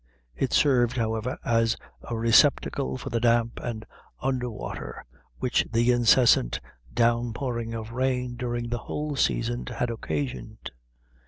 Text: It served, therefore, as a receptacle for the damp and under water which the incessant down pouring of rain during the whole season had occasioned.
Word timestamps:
It 0.35 0.51
served, 0.51 0.95
therefore, 0.95 1.37
as 1.45 1.77
a 2.01 2.17
receptacle 2.17 2.97
for 2.97 3.11
the 3.11 3.19
damp 3.19 3.59
and 3.61 3.85
under 4.19 4.49
water 4.49 5.05
which 5.37 5.67
the 5.71 5.91
incessant 5.91 6.59
down 6.91 7.33
pouring 7.33 7.75
of 7.75 7.91
rain 7.91 8.35
during 8.35 8.69
the 8.69 8.79
whole 8.79 9.15
season 9.15 9.67
had 9.67 9.91
occasioned. 9.91 10.71